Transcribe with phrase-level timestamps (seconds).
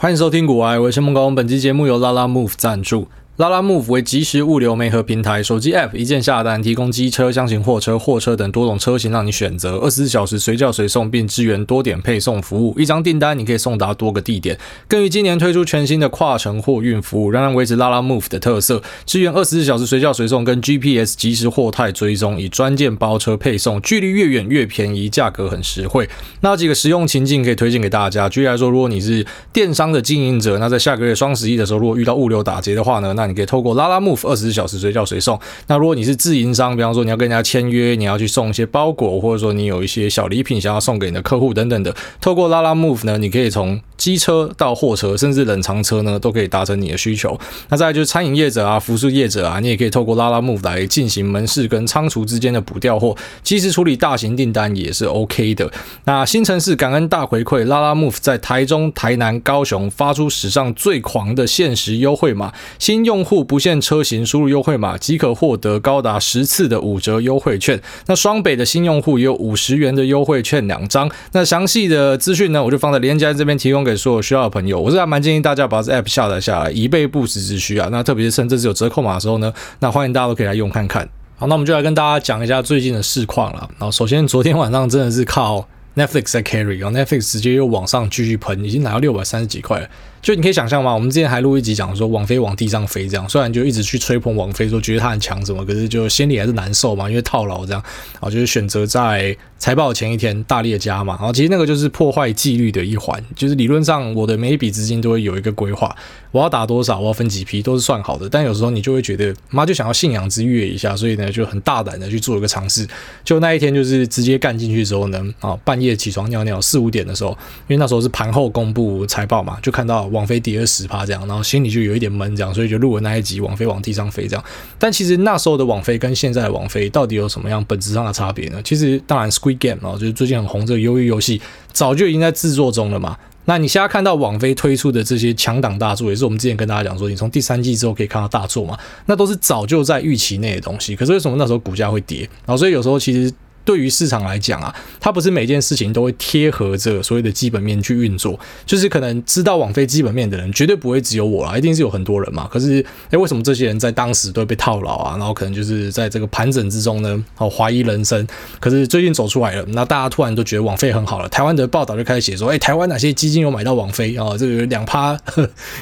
[0.00, 1.34] 欢迎收听古玩，我是孟工。
[1.34, 3.08] 本期节目由拉拉 move 赞助。
[3.38, 12.76] 拉拉 move 为即时物流媒合平台，手机 App 一键下单，提供机车、箱型货车、货车等多种车型让你选择，二十四小时随叫随送，并支援多点配送服务。
[12.76, 14.58] 一张订单你可以送达多个地点。
[14.88, 26.08] 更于今年推出全新的跨城货运服务，仍然维持拉拉 move 的特色，支援二十四小时随叫随送跟 GPS 即时货态追踪，以专件包车配送，距离越远越便宜，价格很实惠。
[26.40, 28.28] 那几个实用情境可以推荐给大家。
[28.28, 35.38] 举例来说，如果你是电商的经营者，那在下个月双十一的时候，如果遇到物流打劫的话呢，那你可以透过拉拉 move 二十四小时随叫随送。
[35.66, 47.38] 那如果你是自营商，比方说你要跟人家签约，你要去送一些包裹，或者说你有一些小礼品想要送给你的客户等等的，透过拉拉 move 呢，你可以从机车到货车，甚至冷藏车呢，都可以达成你的需求。
[47.68, 55.70] 那再来就是餐饮业者啊、服饰业者啊，你也可以透过拉拉 move 来进行门市跟仓储之间的补调货，及时处理大型订单也是 OK 的。
[56.04, 67.80] 那新城市感恩大回馈拉拉 move 在台中、台南、高雄发出史上最狂的限时优惠码，新用用户不限车型，输入优惠码即可获得高达十次的五折优惠券。
[68.06, 71.10] 那双北的新用户也有五十元的优惠券两张。
[71.32, 74.80] 那详细的资讯呢，我就放在链接这边提供给所有需要的朋友。
[74.80, 77.88] 我是还蛮建议大家把这 app 下载下来，以备不时之需啊。
[77.90, 81.08] 那特别是趁这次有折扣码的时候呢，那欢迎大家都可以来用看看。
[81.34, 83.68] 好，那我们就来跟大家讲一下最近的市况了。
[83.78, 89.88] 然后首先昨天晚上真的是靠 Netflix 在 carry，然后 Netflix 直接又往上继续喷，已经来到六百三十几块了。
[90.20, 90.92] 就你可以想象吗？
[90.92, 97.82] 我们之前还录一集讲说网飞往地上飞这样，虽然就一直去吹捧网飞，说觉得她很强什么，可是就心里还是难受嘛，因为套牢这样，
[98.20, 105.94] 啊，就是选择在财报前一天大力加嘛，然后其实那个就是破坏纪律的一环，就是理论上我的每一笔资金都会有一个规划，
[106.32, 112.86] 我要打多少，我要分几批都是算好的，但有时候你就会觉得妈就想要信仰之跃一下，所以呢就很大胆的去做一个尝试，
[113.24, 117.30] 就那一天就是直接干进去之后呢，啊半夜起床尿尿四五点的时候，
[117.68, 120.07] 因为那时候是盘后公布财报嘛，就看到。
[120.08, 124.44] 网飞跌了十趴这样，然后心里就有一点闷这样，所以就录了那一集网飞往地上飞这样。
[124.78, 128.60] 但其实那时候的网飞跟现在的网飞到底有什么样本质上的差别呢？
[128.64, 131.40] 其实当然，Squid Game 啊，就是最近很红这个鱿鱼游戏，
[131.72, 133.16] 早就已经在制作中了嘛。
[133.44, 140.94] 那你现在看到网飞推出的这些强档大作，也是我们之前跟大家讲说，你从第三季之后可以看到大作嘛，那都是早就在预期内的东西。
[140.94, 142.28] 可是为什么那时候股价会跌？
[142.44, 143.32] 然后所以有时候其实。
[143.68, 152.48] 对于市场来讲啊，它不是每件事情都会贴合着所谓的基本面去运作，就是可能知道网飞基本面的人绝对不会只有我啦，一定是有很多人嘛。
[152.50, 155.18] 可是，诶，为什么这些人在当时都会被套牢啊？
[155.18, 158.26] 然后可能就是在这个盘整之中呢，哦，怀疑人生。
[158.58, 161.28] 可是最近走出来了，那大家突然都觉得网飞很好了。
[161.28, 164.34] 台湾的报道就开始写说，诶，台湾哪些基金有买到网飞啊？
[164.38, 165.14] 这个有两趴，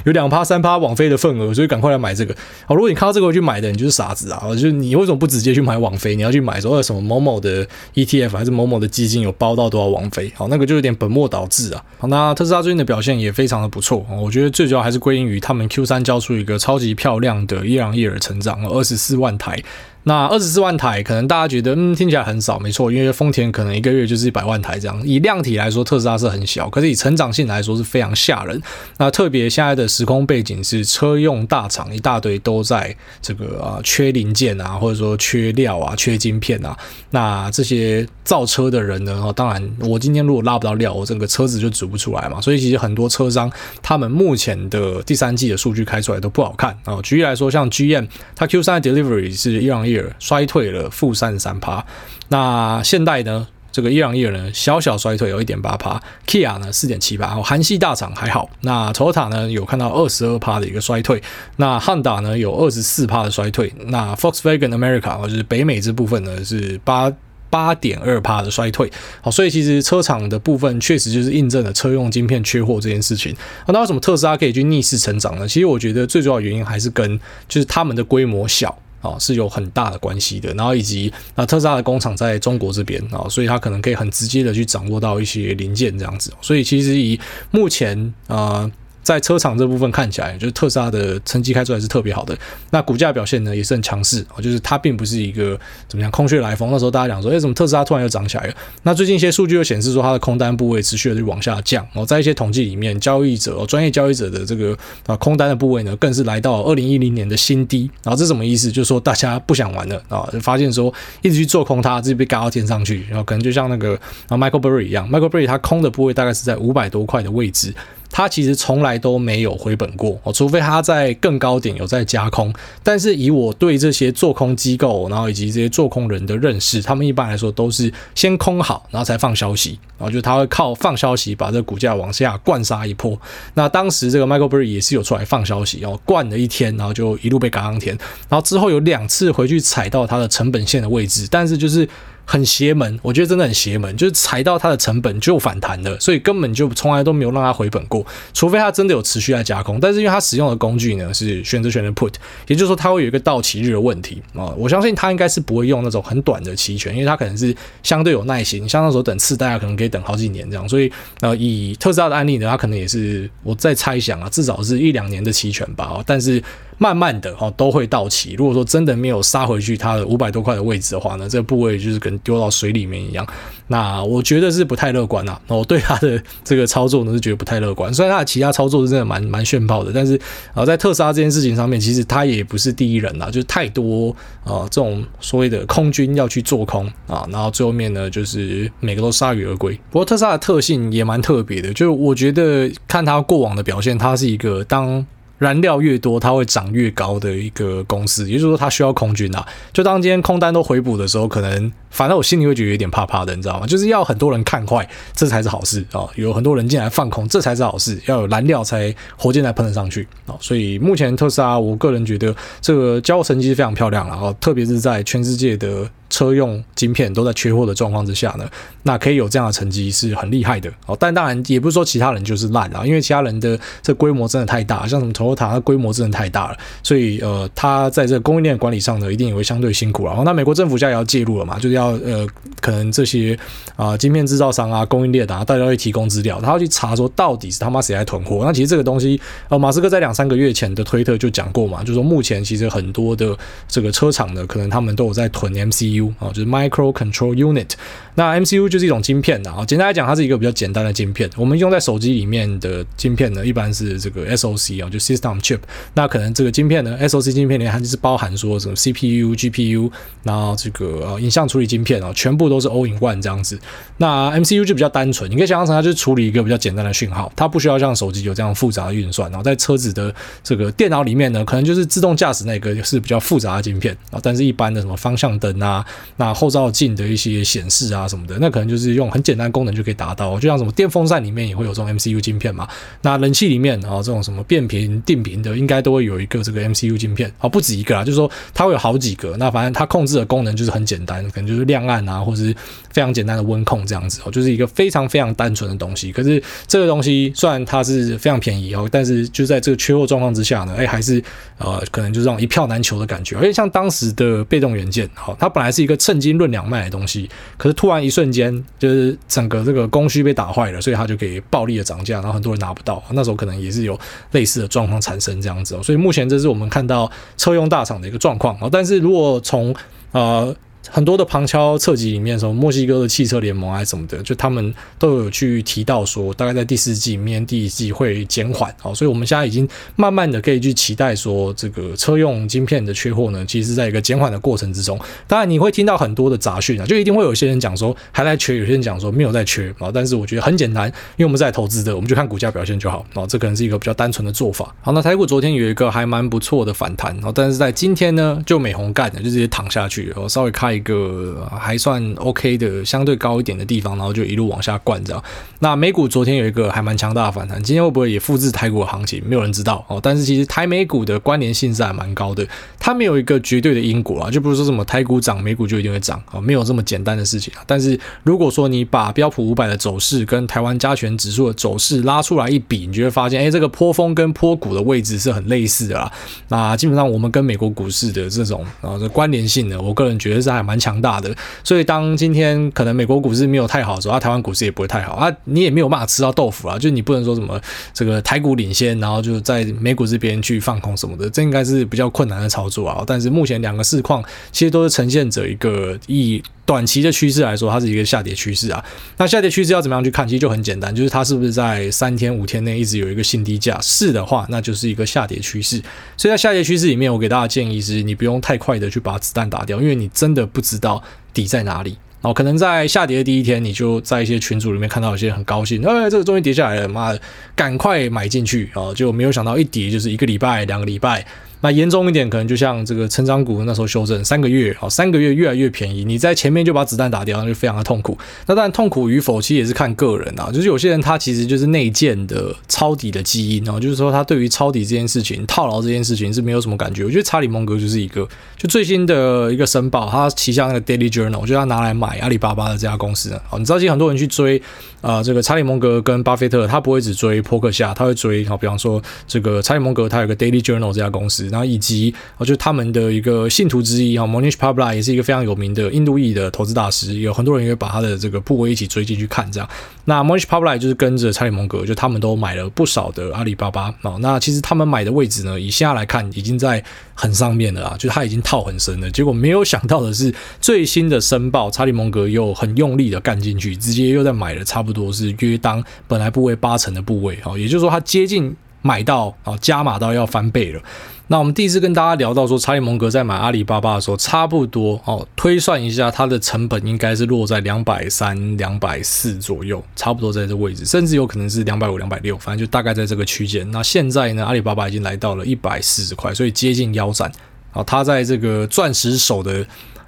[0.02, 2.34] 有两趴三趴网飞的份额，所以赶快来买这个。
[2.66, 4.42] 哦，如果你看到这个去买的，你就是傻子啊！
[4.48, 6.16] 就是你为什么不直接去买网飞？
[6.16, 7.64] 你要去买说什么某某的。
[7.94, 10.32] ETF 还是某某的基金有包到多少王菲？
[10.34, 11.84] 好，那个就有点本末倒置啊。
[11.98, 19.62] 好，那特斯拉最近的表现也非常的不错，我觉得最主要还是归因于他们 Q 三交出一个超级漂亮的伊朗叶尔成长了，二十四万台。
[20.08, 25.02] 那二十四万台，可能大家觉得嗯听起来很少，没错，因为丰田可能一个月就是一百万台这样。
[25.04, 28.62] 以量体来说，特斯拉是很小，可是以成长性来说是非常吓人。
[28.98, 36.78] 那特别现在的时空背景是车用大厂一大堆都在这个啊缺零件啊，或者说缺料啊、缺晶片啊。
[37.10, 42.40] 那这些造车的人呢，当然我今天如果拉不到料，我整个车子就组不出来嘛。
[42.40, 43.50] 所以其实很多车商
[43.82, 47.00] 他们目前的第三季的数据开出来都不好看啊。
[47.02, 48.06] 举例来说，像 GM，
[48.36, 49.95] 它 Q 三的 delivery 是一样一。
[50.18, 51.84] 衰退了，负三十三趴。
[52.28, 53.46] 那现代呢？
[53.72, 56.00] 这个 year on year 呢，小小衰退有一点八趴。
[56.26, 57.26] Kia 呢，四点七趴。
[57.42, 58.48] 韩系大厂还好。
[58.62, 61.22] 那 Toyota 呢，有看到二十二趴的一个衰退。
[61.56, 63.70] 那汉达呢，有二十四趴的衰退。
[63.88, 67.12] 那 Volkswagen America 就是北美这部分呢，是八
[67.50, 68.90] 八点二趴的衰退。
[69.20, 73.36] 好，所以其实车厂的部分确实就是印证了车用晶片缺货这件事情。
[73.66, 75.46] 那为什么特斯拉可以去逆势成长呢？
[75.46, 78.74] 其实我觉得最主要原因还是跟就是他们的规模小。
[79.06, 87.18] 啊，是有很大的关系的，然后以及那，特斯拉的工厂在中国这边啊，所以它可能可以很直接的去掌握到一些零件这样子，所以其实以
[87.50, 88.70] 目前啊。
[89.06, 92.36] 在车厂这部分看起来，就是特斯拉的成绩开出来是特别好的。
[92.70, 96.72] 那股价表现呢也是很强势啊，就是它并不是一个怎么样空穴来风。
[96.72, 98.54] 那时候大家讲说，哎，怎么特斯拉突然又涨起来了？
[98.82, 101.86] 那最近一些数据又显示说，它的空单部位持续的就往下降。
[101.94, 104.76] 哦，在一些统计里面，交易者哦，专业交易者的这个
[105.06, 107.88] 啊空单的部位呢，更是来到二零一零年的新低。
[108.02, 108.72] 然后这什么意思？
[108.72, 110.92] 就是说大家不想玩了啊，就发现说
[111.22, 113.06] 一直去做空它，自己被嘎到天上去。
[113.08, 113.94] 然后可能就像那个
[114.28, 117.72] 啊 Michael Burry 一样，Michael Burry 他空的部位大概是在五百多块的位置。
[118.10, 122.52] 它其实从来都没有回本过哦，除非它在更高点有在加空。
[122.82, 133.18] 但是以我对这些做空机构，然后以及这些做空人的认识，他们一般来说都是先空好，然后才放消息，然后就他会靠放消息把这个股价往下灌杀一波。
[133.54, 137.96] 那当时这个 Michael Burry 也是有出来放消息，哦，灌了一天，然后就一路被赶上天，
[138.28, 141.88] 然后之后有两次回去踩到它的成本线的位置，但是就是。
[142.28, 149.78] 很邪门，我觉得真的很邪门，就是踩到它的成本就反弹了，所以根本就从来都没有让它回本过，除非它真的有持续在加空。
[149.78, 152.12] 但是因为它使用的工具呢是选择权的 put，
[152.48, 160.90] 也就是说它会有一个到期日的问题啊，我相信它应该是不会用那种很短的期权，因为它可能是相对有耐心，像那时候等次贷啊可能可以等好几年这样，所以
[161.20, 166.42] 呃以特斯拉的案例呢，它可能也是我在猜想啊，至少是一两年的期权吧，但是。
[166.78, 168.34] 慢慢的哈都会到期。
[168.38, 173.26] 如果说真的没有杀回去它的五百多块的位置的话呢，这个部位就是跟丢到水里面一样。
[173.68, 175.40] 那我觉得是不太乐观呐。
[175.48, 177.92] 我对它的这个操作呢是觉得不太乐观。
[177.92, 180.20] 虽然它的其他操作是真的蛮蛮炫炮的，但是
[180.54, 183.26] 啊在特斯拉这件事情上面，其实它也不是第一人啦。
[183.26, 184.14] 就是太多
[184.44, 189.74] 啊这种所谓的空军要去做空啊，然后最后面呢就是每个都铩羽而归。
[189.90, 195.04] 不过特斯拉的特性也蛮特别的，就我觉得看它过往的表现，它是一个当。
[195.38, 199.46] 燃料越多，它会涨越高的一个公司，也就是说，它需要空军啊。
[199.72, 203.66] 就当今天空单都回补的时候，可能反正我心里会觉得有点怕怕的，你知道吗？
[203.66, 206.08] 就是要很多人看坏，这才是好事啊！
[206.14, 208.00] 有很多人进来放空，这才是好事。
[208.06, 210.34] 要有燃料才火箭才喷得上去啊！
[210.40, 215.88] 所以目前特斯拉，我个人觉得这个交成绩是非常漂亮啊，特别是在全世界的。
[216.16, 218.48] 车用晶片都在缺货的状况之下呢，
[218.84, 220.96] 那可以有这样的成绩是很厉害的哦。
[220.98, 230.08] 但当然也不是说其他人就是烂啊，因为其他人的这规模真的太大，像什么 Toyota，它规模真的太大了，所以呃，它在这供应链管理上呢，一定也会相对辛苦了。
[230.08, 232.26] 然后那美国政府现在也要介入了嘛，就是要呃，
[232.62, 233.38] 可能这些
[233.76, 238.42] 啊、呃、晶片制造商啊、供应链啊，大家会提供资料，他要去查说到底是他妈谁在囤货。
[238.42, 239.20] 那其实这个东西，
[239.50, 243.36] 呃，马斯克在两三个月前的推特就讲过嘛，就说目前其实很多的
[243.68, 246.05] 这个车厂呢，可能他们都有在囤 MCU。
[246.18, 247.70] 啊，就是 Micro Control Unit，
[248.14, 249.64] 那 MCU 就是一种晶片的啊。
[249.64, 251.28] 简单来讲，它是一个比较简单的晶片。
[251.36, 255.60] 我们用在手机里面的晶片呢，一般是这个 SOC 啊，就 System Chip。
[255.94, 259.90] 那可能这个晶片呢，SOC 晶片里它就是包含说什么 CPU、GPU，
[260.22, 263.58] 然后这个呃影像处理晶片啊，全部都是 All in One 这样子。
[263.98, 269.30] 那 MCU 就比较单纯，你可以想象成它就是处理一个比较简单的讯号，它不需要像手机有这样复杂的运算。
[269.30, 275.84] 然后在车子的这个电脑里面呢，可能就是自动驾驶那个是比较复杂的晶片啊，但是一般的什么方向灯啊。
[276.16, 280.38] 那后照镜的一些显示啊什么的，那可能就是用很简单功能就可以达到。
[280.38, 282.68] 就像什么电风扇里面也会有这种 MCU 晶片嘛，
[283.02, 289.36] 那冷气里面啊这种什么变频、定频的，应该都会有一个这个 MCU 晶片啊，不止一个啊，就是说它会有好几个。
[289.38, 292.54] 那反正它控制的功能就是很简单，可能就是亮暗啊，或者是
[292.90, 296.12] 非常简单的温控这样子哦，就是一个非常非常单纯的东西。
[296.12, 301.22] 可是这个东西虽然它是非常便宜哦，但是就在这个缺货状况之下呢，哎，还是
[301.58, 303.36] 呃可能就是这种一票难求的感觉。
[303.36, 306.36] 而且像当时的被动元件，好，它本来是一个趁斤。
[306.36, 313.02] 论两卖的东西，可是突然一瞬间，就是整个这个供需被打坏了，所以它就可以暴力的涨价，然后很多人拿不到。
[313.12, 313.98] 那时候可能也是有
[314.32, 318.68] 类似的状况产生这样子，所以目前这是我们看到车用大厂的一个状况啊。
[318.70, 319.74] 但是如果从
[320.12, 320.54] 呃。
[320.90, 328.74] 很多的旁敲侧击里面，什么墨西哥的汽车联盟啊什么的，就他们都有去提到说，大概在第四季里面，第一季会减缓。
[328.80, 334.98] 好，所以我们现在已经慢慢的可以去期待说，这个车用晶片的缺货呢，其实在一个减缓的过程之中。
[335.26, 339.90] 当然，你会听到很多的杂讯啊，就一定会有些人讲说还在缺，有些人讲说没有在缺啊。
[339.92, 340.86] 但是我觉得很简单，
[341.16, 343.26] 因为我们在投资的，我们就看股价表现就好啊。
[343.26, 344.74] 这可能是一个比较单纯的做法。
[344.80, 351.44] 好，那台股昨天有一个还蛮不错的反弹啊，但是在今天呢，就美红干的，就直接躺下去，我稍微开一个。
[351.58, 355.22] 还算 OK 的，相对高一点的地方，然后就一路往下灌，这样。
[355.60, 359.22] 那美股昨天有一个还蛮强大的反弹，今天会不会也复制台股的行情？
[359.26, 359.98] 没有人知道哦。
[360.02, 362.46] 但是其实台美股的关联性是还蛮高的，
[362.78, 367.62] 它没有一个绝对的因果啊，就不是说什么台股涨，美股就一定会涨啊，没有这么简单的事情啊。
[367.66, 376.12] 但是如果说你把标普五百的走势跟台湾加权指数的走势拉出来一比，你就会发现，哎，这个坡峰跟坡谷的位置是很类似的啦。
[376.48, 381.32] 那基本上我们跟美国股市的这种啊这关联性呢，我个人觉得是还蛮强大的。
[381.62, 387.60] 所以，当今天可能美国股市没有太好的时候，啊，台湾股市也不会太好啊，你也没有办法吃到豆腐啊，就你不能说什么
[387.94, 393.04] 这个台股领先，然后就在美股这边去放空什么的，这应该是比较困难的操作啊。
[393.06, 398.84] 但是目前两个市况其实都是呈现着一个以短期的趋势来说，它是一个下跌趋势啊。
[399.16, 400.28] 那下跌趋势要怎么样去看？
[400.28, 403.78] 其实就很简单，就是它是不是在三天五天内一直有一个新低价？
[403.80, 405.80] 是的话，那就是一个下跌趋势。
[406.18, 411.02] 所以在下跌趋势里面，我给大家建议是，你不用太快的去把子弹打掉，因为你真的不知道。
[411.36, 417.20] 底在哪里哦，可能在下跌的第一天，你就在一些群组里面看到有些人很高兴，哎，这个终于跌下来了，妈的，
[417.54, 418.88] 赶快买进去啊！
[418.94, 421.26] 就没有想到一跌就是一个礼拜、两个礼拜。
[421.62, 428.16] 那严重一点，可能就像这个成长股那时候修正三个月，好，三个月越来越便宜，你在前面就把子弹打掉，那就非常的痛苦。
[428.46, 430.50] 那当然痛苦与否，其实也是看个人啊。
[430.52, 437.04] 就是有些人他其实就是内建的抄底的基因哦，就是说他对于抄底这件事情、套牢这件事情是没有什么感觉。
[437.04, 443.38] 我觉得查理蒙格就是一个，就最新的一个申报，他旗下那个 Daily Journal，我觉得他拿来买阿里巴巴的这家公司。
[443.48, 444.60] 好，你知道，其实很多人去追
[445.00, 452.14] 啊、这个查理蒙格跟巴菲特，他不会只追波克夏，他会追好，比方说这个查理蒙格，他有个 Daily Journal 这家公司，然后以及。
[452.38, 459.68] 哦，就他们的一个信徒之一哈，Monish Pabla 也是一个非常有名的印度裔的投资大师，有很多人也会把他的这个部位一起追进去看这样。
[460.04, 464.18] 那 Monish Pabla 就是跟着查理蒙格，就他们都买了不少的阿里巴巴哦。
[464.20, 466.82] 那其实他们买的位置呢，以现在来看，已经在
[467.14, 469.10] 很上面了啊，就是他已经套很深了。
[469.10, 480.80] 结果没有想到的是，最新的申报，查理蒙格又很用力的干进去，直接又在买了差不多是约当本来部位八成的部位哦，也就是说它接近买到啊，加码到要翻倍了。
[481.26, 493.68] 那我们第一次跟大家聊到说，查理蒙格在买阿里巴巴的时候，差不多哦，推算一下，它的成本应该是落在两百三、两百四左右，差不多在这位置，甚至有可能是两百五、两百六，反正就大概在这个区间。
[493.72, 497.28] 那现在呢，阿里巴巴已经来到了一百四十块，所以接近腰斩。
[497.72, 499.66] 啊，它在这个钻石手的。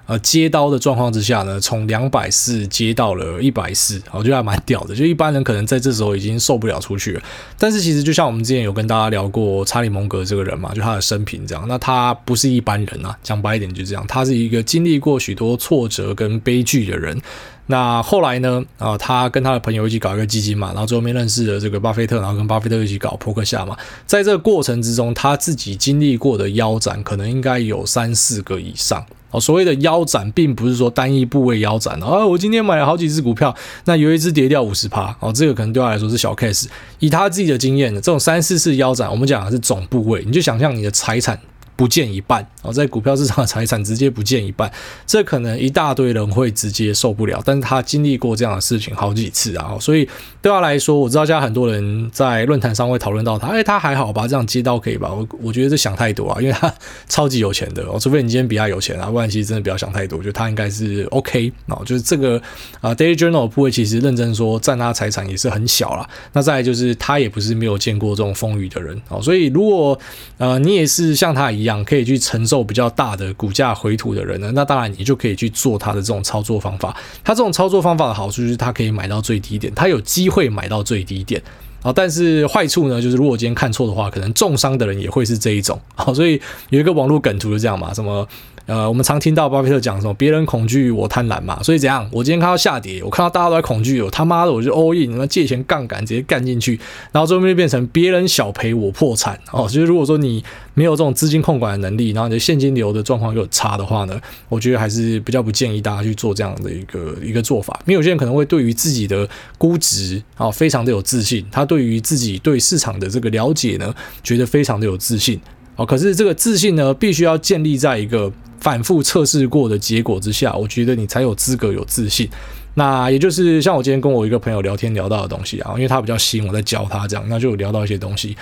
[0.09, 4.95] 呃，接刀的状况之下呢，从两百四接到了一百四，我觉得还蛮屌的。
[4.95, 7.23] 就一般人可能在这时候已经受不了出去了。
[7.59, 11.63] 但是其实就像我们之前有跟大家聊过查理蒙格这个人嘛，就他的生平这样。
[11.69, 17.21] 那他不是一般人啊，讲白一点就这样，他是一个经历过许多挫折跟悲剧的人。
[17.67, 23.77] 那后来呢，啊，他跟他的朋友一起搞一个基金嘛，然后最后面认识了这个巴菲特，然后跟巴菲特一起搞扑克夏嘛。
[24.07, 29.05] 在这个过程之中，他自己经历过的腰斩可能应该有三四个以上。
[29.31, 32.25] 哦，所谓的腰斩，并不是说单一部位腰斩啊。
[32.27, 33.55] 我今天买了好几只股票，
[33.85, 36.67] 那有一只跌掉五十趴，哦，这个可能对他来说是小 case。
[36.99, 41.39] 以他自己的经验呢，这种三四次腰斩，我们讲的是总部位，你就想象你的财产。
[41.79, 44.69] 不见一半哦，在股票市场的财产直接不见一半，
[45.07, 47.41] 这可能一大堆人会直接受不了。
[47.45, 50.05] 但是他经历过这样的事情好几次啊，所以
[50.43, 54.27] 对他来说，我知道现在很多人在论坛上会讨论到他，哎，他还好吧？
[54.27, 55.09] 这样接刀可以吧？
[55.15, 56.75] 我我觉得这想太多啊，因为他
[57.09, 62.43] 超级有钱的哦，除非你今天比他有钱啊，不然其实真的不要想太多，我觉得他应该是 OK 哦，就是这个
[62.81, 66.09] 啊，Daily Journal 部位其实认真说占他财产也是很小啦。
[66.33, 69.97] 那再就是他也不是没有见过这种风雨的人哦，所以如果
[70.39, 71.68] 呃你也是像他一样。
[71.69, 76.97] 样可以去承受比较大的股价回吐的人呢，那当然你就可以去做他的这种操作方法。
[77.23, 81.43] 他这种操作方法的好处就是他可以买到最低点，他有机会买到最低点
[81.83, 81.93] 啊。
[81.93, 85.81] 但是坏处呢，就是如果今天看错的话，可能重伤的人也会是这一种。
[85.95, 88.27] 好，所以有一个网络梗图就这样嘛，什么？
[88.69, 92.07] 呃，我们常听到巴菲特讲什么“别人恐惧，我贪婪”嘛，所以怎样？
[92.13, 96.79] 我今天看到下跌，我看到大家都在恐惧，我他妈的我就 all in，那借钱杠杆直接干进去，
[97.11, 99.67] 然后最后面就变成别人小赔我破产哦。
[99.67, 100.45] 其实如果说你
[100.75, 104.21] 没有这种资金控管的能力，然后你的现金流的状况又差的话呢，
[104.51, 107.75] 我觉得还是比较不建议大家去做这样的一个一个做法。
[107.87, 115.41] 因为有些人可能会对于自己的估值啊非常的有自信，他对于自己对市场的这个了解呢，觉得非常的有自信
[115.79, 115.87] 哦。
[115.87, 118.31] 可是这个自信呢，必须要建立在一个。
[118.61, 122.29] 反复测试过的结果之下，我觉得你才有资格有自信。
[122.75, 128.37] 那也就是像我今天跟我一个朋友聊天聊到的东西啊，因为他比较新，我在教他这样，那就聊到一些东西。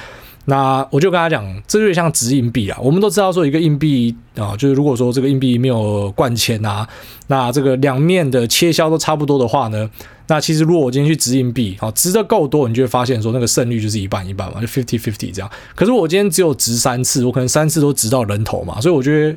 [0.47, 2.79] 那我就跟他讲，这就像掷硬币啊。
[2.81, 6.88] 我们都知道说一个硬币啊，就是如果说这个硬币没有贯铅啊，
[7.26, 9.91] 那这个两面的切削都差不多的话呢，
[10.29, 15.50] 那其实如果我今天去掷硬币啊，掷的够多，你就会发现说那个胜率就是一半一半嘛，就 fifty fifty 这样。
[15.75, 19.37] 可是我今天只有掷三次，我可能三次都掷到人头嘛，所以我觉得。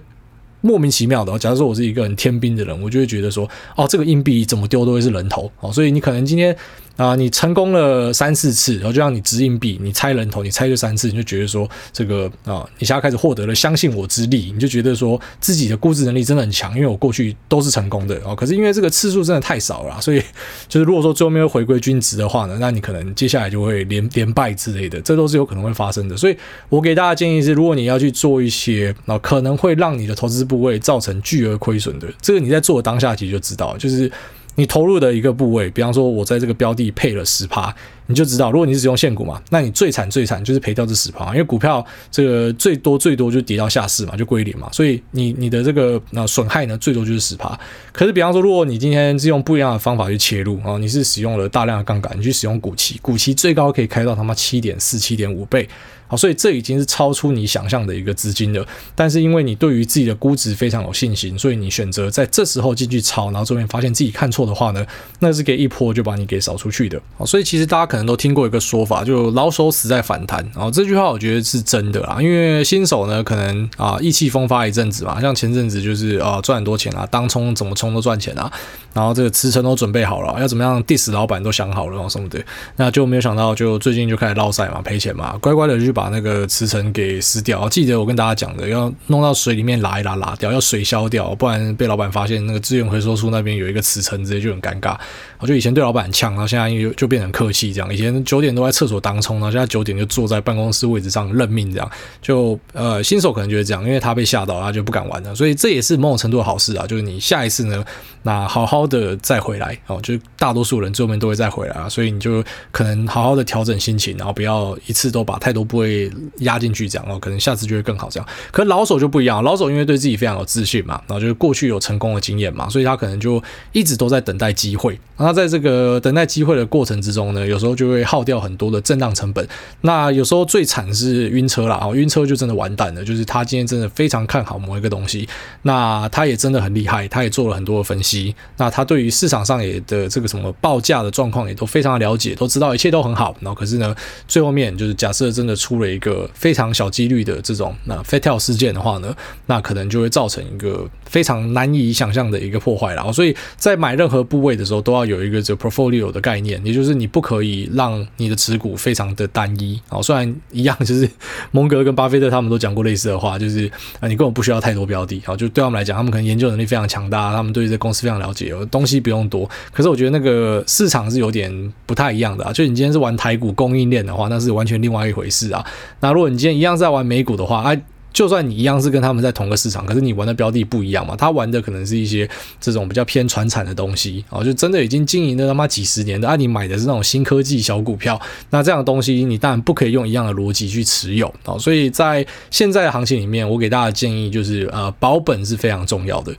[0.61, 6.53] 莫名其妙的，假如说我是一个很天兵的人，我就会觉得说，哦，这个硬币怎么丢都会是人头，哦，所以你可能今天。
[6.99, 18.35] 啊，你成功了三四次，然后就让你掷硬币，你猜人头，你猜就三次，你就觉得说这个啊，你现在开始获得了相信我之力，你就觉得说自己的估值能力真的很强，因为我过去都是成功的哦。
[18.35, 20.21] 可是因为这个次数真的太少了，所以
[20.67, 26.17] 就是如果说最后面会回归均值的话呢，那你可能接下来就会连连败之类的，这都是有可能会发生的。
[26.17, 26.35] 所以
[26.67, 34.11] 我给大家建议是，如果你要去做一些啊，可能会让你的投资部位造成巨额亏损的，这个你在做当下其实就知道，就是。
[34.59, 37.73] 你投入的一个部位，比方说，我在这个标的配了十趴，
[38.07, 47.57] 你就知道，如果你是使用现股嘛，那你最惨最惨就是赔掉这十趴，因为股票这个最多最多就跌到下市嘛，就归零嘛，所以你你的这个那损害呢，最多就是十趴。
[47.93, 55.69] 可是比方说，如果你今天是用不一样的方法去切入啊，你是使用了大量的杠杆，你去使用股期，股期最高可以开到他妈七点四、七点五倍。
[56.09, 58.65] 好，所以这已经是超出你想象的一个资金了。
[58.95, 64.85] 但是因为你对于自己的估值非常有信心，所以你选择在这时候进去抄，然后这边发现自己看错的话呢，
[65.19, 66.99] 那是给一波就把你给扫出去的。
[67.17, 70.43] 好，所以其实大家可能都听过一个说法，就老手死在反弹。
[70.55, 78.51] 然后这句话我觉得是真的啦，因为新手呢可能啊意气风发一阵子嘛，像前阵子就是啊赚很多钱啊，当冲怎么冲都赚钱啊，
[78.93, 82.43] 然后这个辞呈都准备好了，要怎么样 diss 老板都想好了什么的，
[82.77, 87.67] 那就没有想到就最近就开始落赛嘛，赔钱嘛，乖乖的就把把那个磁尘给撕掉。
[87.67, 94.97] 记得我跟大家讲的，要弄到水里面拉一拉，拉掉，要水消掉，不然被老板发现那个资源回收处那边有一个磁尘，直接就很尴尬。
[95.39, 97.93] 我就以前对老板呛，然后现在又就变成客气这样。
[97.93, 101.91] 以前九点都在厕所当冲，然后现在九点就坐在办公室位置上认命这样。
[102.21, 105.35] 就呃新手可能觉得这样，因为他被吓到，他就不敢玩了。
[105.35, 107.83] 所以这也是某种程度的好事啊，就是你下一次呢，
[108.23, 118.29] 那好好的再回来哦，就大多数人最后面都会再回来啊，所以你就可能好好的调整心情，然后不要一次都把太多部位被压进去这样哦，可能下次就会更好这样。
[118.51, 123.41] 可老手就不一样，老手因为对自己非常有自信嘛，然后就是过去有成功的经验嘛，所以他可能就
[123.71, 124.99] 一直都在等待机会。
[125.17, 129.45] 那在这个等待机会的过程之中呢，有时候就会耗掉很多的震荡成本。
[129.81, 133.03] 那有时候最惨是晕车啦，哦，晕车就真的完蛋了。
[133.03, 135.27] 就是他今天真的非常看好某一个东西，
[135.63, 138.35] 那他也真的很厉害，他也做了很多的分析。
[138.57, 143.35] 那他对于市场上也的这个什么报价的状况也都非常的了解，都知道一切都很好。
[143.41, 143.95] 然后可是呢，
[144.27, 149.15] 最后面就是假设真的出了一个非常小几率的这种那 fat a l 事件的话呢，
[149.47, 153.11] 那可能就会造成一个非常难以想象的一个破坏了。
[153.11, 159.79] 所以在买任何部位的时候，都要有一个这 portfolio 的概念，也就是你不可以让你的持股非常的单一。
[159.89, 161.09] 啊，虽然一样，就是
[161.51, 163.69] 蒙格跟巴菲特他们都讲过类似的话，就是
[163.99, 165.21] 啊，你根本不需要太多标的。
[165.25, 169.49] 好，就对他们来讲，他们可能研究能力非常强大，他们对这公司非常了解，东西不用多。
[169.71, 172.53] 可是我觉得那个市场是有点不太一样的啊。
[172.53, 175.65] 就你今天是玩台股供应链的话，那是完全另外一回事啊。
[175.99, 177.81] 那如果你今天一样在玩美股的话，哎。
[178.11, 181.15] 就算你一样是跟他们在同个市场，可是你玩的标的不一样嘛？
[181.15, 182.27] 他玩的可能是一些
[182.59, 191.55] 这种比较偏传产的东西啊，就真的已经经营了他妈几十年的啊，你买的是那种新科技小股票，那这样的东西你当然不可以用一样的逻辑去持有啊。
[191.59, 196.35] 所以在现在的行情里面，我给大家建议就是，呃，保本是非常重要的，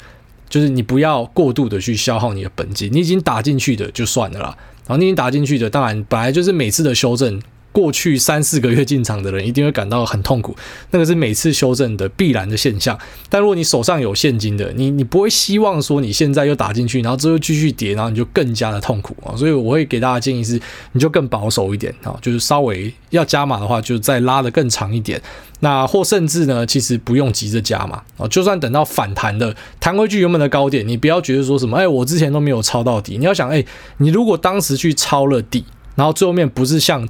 [0.49, 4.57] 就是你不要过度的去消耗你的本金，你已经打进去的就算了啦，
[4.89, 7.41] 然后你已经打进去的，当然本来就是每次的修正。
[7.73, 10.57] 过去三四个月进场的人一定会感到很痛苦，
[10.91, 12.99] 那个是每次修正的必然的现象。
[13.29, 19.37] 但如果你手上有现金的，你你不会希望说你现在又打进去，然后之后继续跌，然后你就更加的痛苦啊。
[19.37, 20.61] 所以我会给大家建议是，
[20.93, 25.23] 你就更保守一点啊，就是稍微要加码的话，就再拉得更长一点。
[25.61, 33.17] 那或甚至呢，其实不用急着加码啊，就算等到反弹的弹回去原本的高点，你不要觉得说什么，哎，我之前都没有抄到底。
[33.17, 33.65] 你要想，哎，
[33.99, 37.09] 你如果当时去抄了底，然后最后面不是像。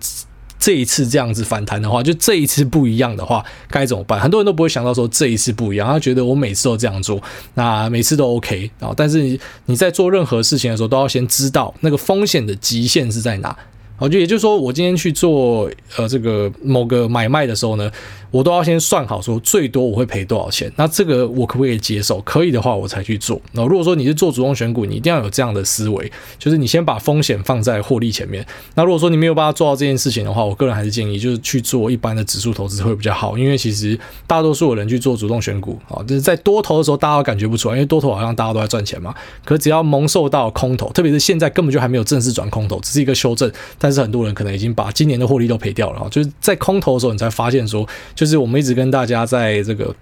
[0.60, 4.20] 这一次这样子反弹的话，就这一次不一样的话，该怎么办？
[4.20, 7.20] 很多人都不会想到说这一次不一样，他觉得我每次都这样做，
[7.54, 8.92] 那每次都 OK 啊。
[8.94, 13.56] 但是你你在做任何事情的时候，都要先知道那个风险的极限是在哪。
[14.00, 17.90] 好，就也就是说，我今天去做呃这个某个买卖的时候呢，
[18.30, 20.72] 我都要先算好说最多我会赔多少钱。
[20.76, 22.18] 那这个我可不可以接受？
[22.22, 23.38] 可以的话，我才去做。
[23.52, 28.42] 那如果说你是做主动选股，你一定要有这样的思维，就是你先把风险放在获利前面。
[28.74, 33.36] 那如果说你没有办法做到这件事情的话，我个人还是建议就是去做一般的指数投资会比较好。
[33.36, 39.14] 因为其实大多数的人去做主动选股啊，就是在多头的时候大家都感觉不出来，因为多头好像大家都在赚钱嘛。
[39.44, 49.92] 可只要蒙受到空头，特别是现在根本就还没有正式转空头，只是一个修正，但但是很多人可能已经把今年的获利都赔掉了，就是在空头的时候，你才发现说，就是我们一直跟大家在这个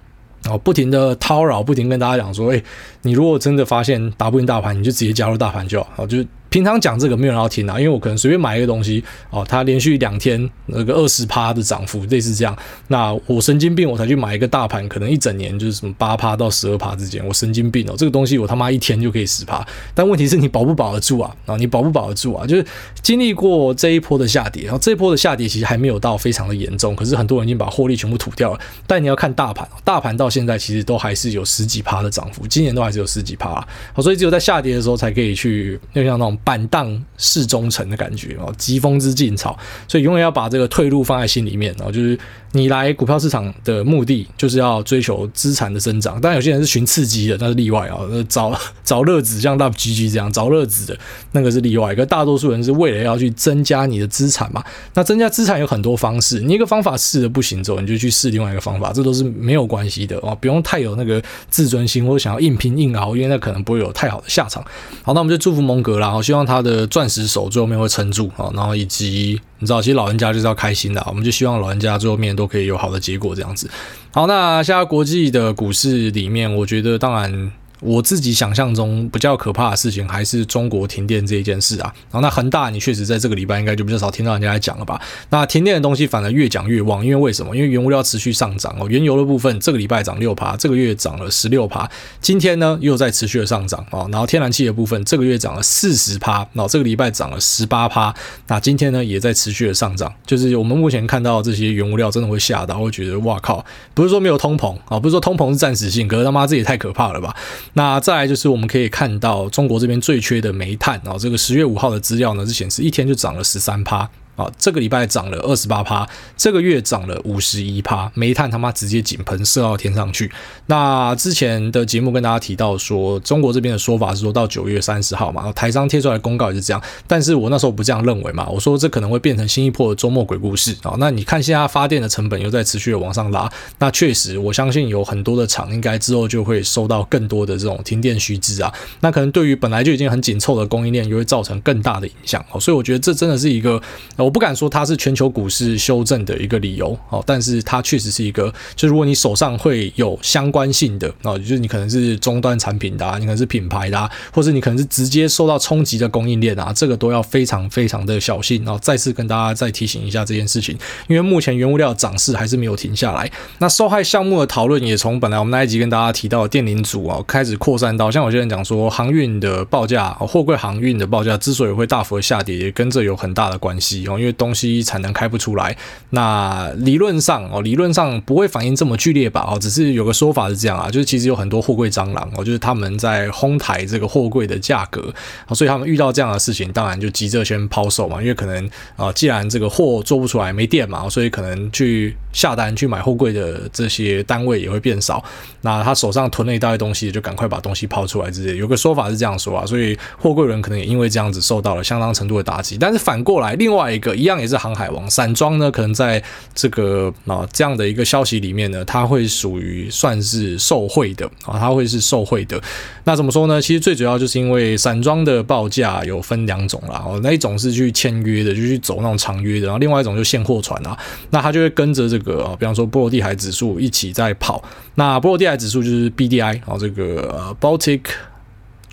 [0.46, 2.62] 哦不停的叨扰，不停跟大家讲说，诶，
[3.00, 6.22] 你如果真的发现打不赢大盘，你就直接加入大盘就好，就。
[6.50, 12.56] 平常讲这个没有人要听啊，因为我可能随便买一个东西哦，它连续两天那个二十趴的涨幅，类似这样。
[12.88, 19.66] 那我神经病，我才去买一个大盘，可能一整年就是什么八趴到十二趴之间，我神经病哦，这个东西我他妈一天就可以十趴。
[19.94, 21.36] 但问题是你保不保得住啊？
[21.44, 22.46] 啊，你保不保得住啊？
[22.46, 22.64] 就是
[23.02, 28.60] 经历过这一波的下跌，然后这一波的下跌其实还没有到非常的严重，可是很多人已经把获利全部吐掉了。
[28.86, 33.48] 但你要看大盘，大盘到现在其实都还是有十几趴的涨幅，今年都还是有十几趴。
[33.92, 36.37] 好，所以只有在下跌的时候才可以去，就像那种。
[36.44, 42.18] 板荡是忠诚的感觉哦，疾风知劲草，所以永远要把这个退路放在心里面，然后就是
[42.52, 50.98] 你来股票市场的目的就是要追求资产的增长，当然有些人是寻刺激的，那是例外啊，找找乐子，像 LoveGG 这样找乐子的
[51.32, 54.64] 那个是例外，可大多数人是为了要去增加你的资产嘛。
[54.94, 64.64] 那增加资产有很多方式，你一个方法试了不行之后，你就去试另外一个方法，这都是没有关系的哦，不用太有那个自尊心或者想要硬拼硬熬，因为那可能不会有太好的下场。
[65.02, 73.70] 好，那我们就祝福蒙格啦，我希望他的钻石手最后面会撑住啊，然后以及你知道，其实老人家就是要开心的，我们就希望老人家最后面都可以有好的结果这样子。
[74.12, 77.52] 好，那现在国际的股市里面，我觉得当然。
[77.80, 81.92] 我自己想象中比较可怕的事情还是中国停电这一件事啊。
[82.10, 85.00] 然后那恒大，你确实在这个礼拜应该就比较少听到人家来讲了吧？
[85.30, 87.54] 那停电的东西反而越讲越旺，因为为什么？
[87.56, 88.86] 因为原物料持续上涨哦。
[88.88, 91.88] 原油的部分这个礼拜涨六趴，这个月涨了十六趴。
[92.20, 94.08] 今天呢又在持续的上涨哦。
[94.10, 98.14] 然后天然气的部分这个月涨了四十趴，然后这个礼拜涨了十八趴。
[98.48, 100.12] 那今天呢也在持续的上涨。
[100.26, 103.64] 就是我们目前看到这些原物料真的会吓到，会觉得哇靠！
[103.94, 107.34] 不是说没有通膨啊，不是说通膨是暂时性，可是他妈这也太可怕了吧？
[107.78, 114.10] 那再来就是我们可以看到中国这边最缺的煤炭啊，这个十月五号的资料呢是显示一天就涨了十三趴。
[114.38, 120.30] 啊，这个礼拜涨了二十八趴，这个月涨了五十一趴，煤炭他妈直接井喷射到天上去。
[120.66, 130.94] 那之前的节目跟大家提到说，中国这边的说法是说到九月三十号嘛，台商贴出来的公告也是这样，但是我那时候不这样认为嘛，我说这可能会变成新一波的周末鬼故事啊。
[131.00, 142.60] 那你看现在发电的成本又在持续的往上拉，那确实我相信有很多的厂应该之后就会收到更多的这种停电须知啊，那可能对于本来就已经很紧凑的供应链，又会造成更大的影响哦。
[142.60, 143.82] 所以我觉得这真的是一个。
[144.28, 158.62] 我不敢说它是全球股市修正的一个理由，哦，但是它确实是一个，就如果你手上会有相关性的，哦，就是你可能是终端产品的啊，你可能是品牌的啊，或者你可能是直接受到冲击的供应链啊，这个都要非常非常的小心。
[158.66, 160.76] 然后再次跟大家再提醒一下这件事情，
[161.08, 163.32] 因为目前原物料涨势还是没有停下来。
[163.60, 175.76] 那受害项目的讨论也从本来我们那一集跟大家提到的电零组啊，开始扩散到像有些人讲说航运的报价，货柜航运的报价之所以会大幅的下跌，也跟这有很大的关系哦，因为东西产能开不出来，
[176.10, 179.46] 那理论上哦，理论上不会反应这么剧烈吧？
[179.50, 185.12] 哦，只是有个说法是这样啊，就是其实有很多货柜蟑螂哦，就是他们在哄抬这个货柜的价格，
[185.54, 195.22] 所以他们遇到这样的事情，当然就急着先抛售嘛，因为可能啊，既然这个货做不出来，没电嘛，所以可能去下单去买货柜的这些单位也会变少。
[195.62, 198.56] 那他手上囤了一大堆东西，就赶快把东西抛出来之类。
[198.56, 202.76] 有个说法是这样说啊，所以货柜人可能也因为这样子受到了相当程度的打击。
[202.78, 206.22] 但是反过来，另外一个一样也是航海王散装呢，可能在
[206.54, 212.60] 这个啊这样的一个消息里面呢，它会属于算是受惠的啊，它会是受惠的。
[213.04, 213.60] 那怎么说呢？
[213.60, 220.96] 其实最主要就是因为散装的报价有分两种啦，哦，那一种是去签约的，就去走那种长约的，然后另外一种就现货船啊，
[221.30, 224.62] 那它就会跟着这个啊，比方说波罗的海指数一起在跑。
[224.94, 228.00] 那波罗的海指数就是 BDI 啊，这个 Baltic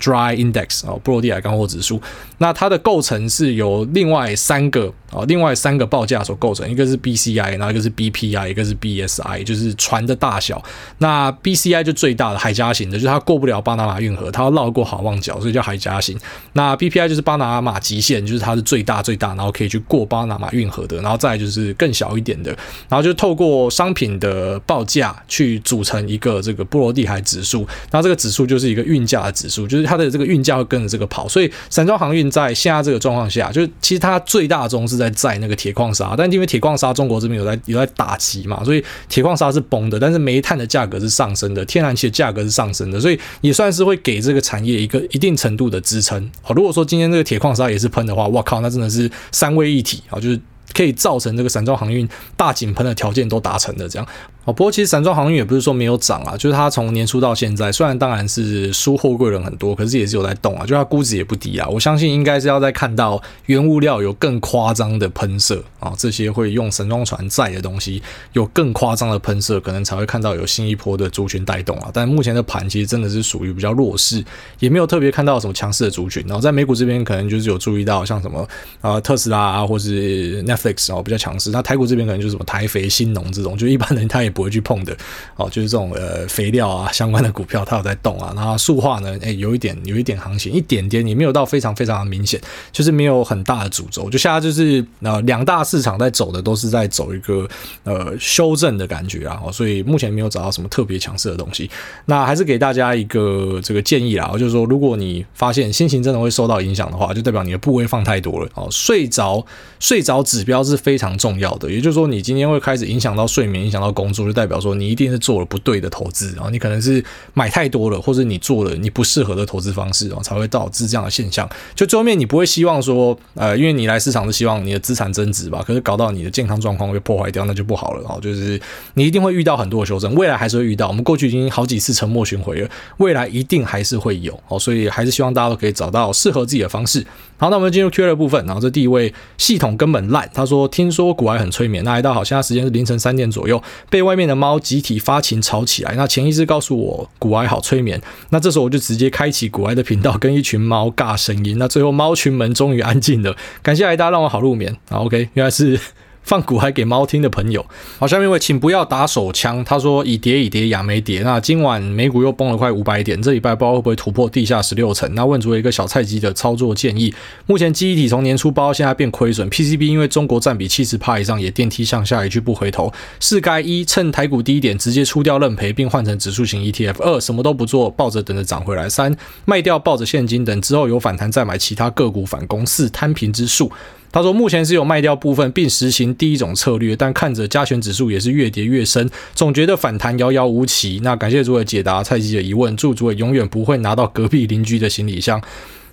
[0.00, 2.00] Dry Index 啊，波罗的海干货指数。
[2.38, 10.62] 那它的构成是由另外三个啊，另外三个报价所构成，一个是 BCI，然后一个是 BPI，一个是 BSI，就是船的大小。
[10.98, 16.18] 那 BCI 就最大的海岬型的，就是它过不了巴拿马运河，它要绕过好望角，所以叫海岬型。
[16.52, 21.00] 那 BPI 就是巴拿马极限，就是它是最大最大，然后可以去过巴拿马运河的。
[21.00, 22.50] 然后再就是更小一点的，
[22.88, 27.66] 然后就透过商品的报价去组成一个这个波罗的海指数。
[27.92, 31.26] 那这个指数就是一个运价的指数，就是它的这个运价会跟着这个跑。
[31.26, 32.26] 所以散装航运。
[32.28, 46.30] 在现在这个状况下，就是其实它最大宗是在载那个铁矿砂，但因为铁矿砂中国这边有在有在打击嘛，所以铁矿砂是崩的，但是煤炭的价格是上升的，天然气的价格是上升的，所以也算是会给这个产业一个一定程度的支撑。
[46.42, 50.38] 好，如果说今天这个铁矿砂也是喷的话，哇靠，那真的是三位一体啊，就是
[50.74, 54.06] 可以造成这个散装航运大井喷的条件都达成的这样。
[54.46, 61.66] 哦，不过其实散装航运也不是说没有涨啊，就是它从年初到现在，虽然当然是输货柜人很多，可是也是有在动啊，就它估值也不低啊。
[61.68, 68.00] 我相信应该是要再看到原物料有更夸张的喷射啊，这些会用散装船载的东西
[68.34, 71.90] 有更夸张的喷射，可能才会看到有新一波的族群带动啊。
[71.92, 74.24] 但目前的盘其实真的是属于比较弱势，
[74.60, 76.22] 也没有特别看到什么强势的族群。
[76.28, 78.48] 然后在美股这边可能就是有注意到像什么
[78.80, 81.50] 啊特斯拉啊，或是 Netflix 啊比较强势。
[81.50, 84.32] 那台股这边可能就是什么台肥、新农这种，就一般人他也。
[84.36, 84.94] 不会去碰的
[85.36, 88.34] 哦，就是这种呃肥料啊相关的股票，它有在动啊。
[88.36, 92.38] 然后塑化呢，哎，有一点有一点行情，一点点也没有到非常非常的明显，
[92.70, 94.10] 就是没有很大的主轴。
[94.10, 97.48] 就现在就是呃两大市场在走的都是在走一个
[97.84, 101.70] 呃修正的感觉啊，所以目前没有找到什么特别强势的东西。
[102.04, 108.68] 那还是给大家一个这个建议啦，就是说如果你发现心情真的会受到影响的话，就代表你的部位放太多了哦。
[108.70, 109.44] 睡着
[109.80, 117.02] 睡着指标是非常重要的，也就是说你今天会开始影响到睡眠，影响到工作，就代表说你一定是做了不对的投资啊，你可能是
[117.34, 121.48] 买太多了，或者你做了你不适合的投资方式啊，才会导致这样的现象。
[121.74, 128.18] 就最后面你不会希望说，呃，因为你来市场是希望你的资产增值吧，可是搞到你的健康状况被破坏掉，那就不好了哦。
[128.20, 128.60] 就是
[128.94, 130.88] 你一定会遇到很多的修正，未来还是会遇到。
[130.88, 137.04] 我们过去已经好几次沉默巡回了，未来一定还是会有哦，所以还是希望大家都可以找到适合自己的方式。
[137.38, 138.44] 好，那我们进入 Q&A 的部分。
[138.46, 145.94] 然后这第一位系统根本烂，他说听说股癌很催眠，那来到好，现在时间是凌晨三点左右，被外面的猫集体发情吵起来。
[145.96, 151.58] 那潜意识告诉我股癌好催眠，那这时候我就直接开启股癌的频道，跟一群猫尬声音。
[151.58, 154.74] 那最后猫群们终于安静了，感谢爱大让我好入眠。
[154.88, 155.78] 啊，OK，原来是。
[156.26, 157.64] 放股还给猫听的朋友，
[158.00, 159.64] 好，下面一位，请不要打手枪。
[159.64, 161.22] 他说以跌以跌，亚没跌。
[161.22, 165.08] 那今晚美股又崩了快五百点，这礼拜不知道会不会突破地下十六层。
[165.14, 167.14] 那问出了一个小菜鸡的操作建议。
[167.46, 172.92] 目前记忆体从年初包现在变亏损，PCB 因为中国占比七十趴以上也电梯向下，一去不回头。
[173.20, 176.96] 是该一趁台股低点直接出掉认赔，并换成指数型 ETF。
[177.02, 178.88] 二什么都不做，抱着等着涨回来。
[178.88, 182.66] 三卖掉抱着现金等之后有反弹再买其他个股反攻。
[182.66, 183.70] 四摊平之术。
[184.16, 195.38] 他说：“目前是有卖掉部分，并实行第一种策略，但看着加权指数也是越跌越深，总觉得反弹遥遥无期。”那感谢主委解答蔡记的疑问，祝主委永远不会拿到隔壁邻居的行李箱。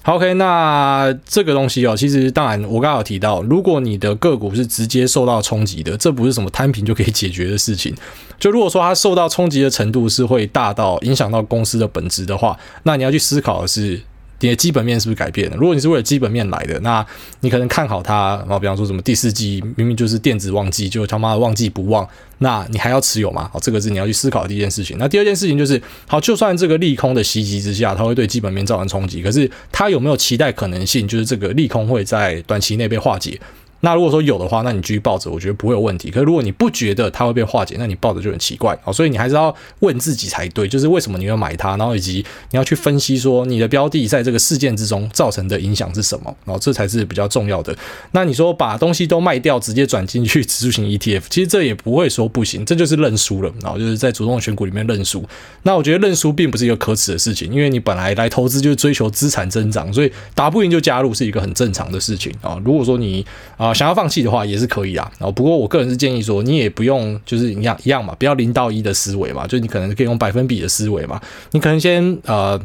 [0.03, 7.93] ，OK，那这个东西哦，其实当然我刚刚有提到，如果你的个股是直接受到冲击的，这不是什么摊平就可以解决的事情。
[8.39, 13.99] 就如果说它受到冲击的程度是会大到影响到公司的本质的话，那你要去思考的是。
[14.43, 15.55] 你的基本面是不是改变了？
[15.55, 17.05] 如果你是为了基本面来的，那
[17.39, 22.05] 你可能看好它，然后比方说什么第四季明明就是电子旺季，就他妈的旺季不旺，
[22.39, 23.49] 那你还要持有吗？
[23.53, 24.97] 好，这个是你要去思考的第一件事情。
[24.99, 33.39] 那第二件事情就是，好，就算这个利空的袭击之下，它会对基本面造成冲击，可是它有没有期待可能性，就是这个利空会在短期内被化解？
[33.85, 36.09] 那如果说有的话，那你继续抱着，我觉得不会有问题。
[36.09, 38.93] 可是如果你不觉得它会被化解，那你抱着就很奇怪啊。
[38.93, 47.75] 所以你还是要问自己才对，就是为什么你要买它，然后以及你要去分析说你的标的在这个事件之中造成的影响是什么，然后这才是比较重要的。
[48.11, 55.21] 那你说把东西都卖掉，直接转进去 指数型 ETF，其实这也不会说不行，这就是认输了，然后就是在主动选股里面认输。
[55.63, 62.57] 那我觉得认输并不是一个可耻的事情，因为你本来来投资就是追求资产增长，所以打不赢就加入是一个很正常的事情啊。
[62.63, 63.25] 如果说你
[63.57, 63.72] 啊。
[63.73, 72.59] 想要放弃的话也是可以啊，然后不过我个人是建议说，你也不用就是一样一样嘛，不要零到一的思维嘛，就你可能可以用百分比的思维嘛，你可能先呃。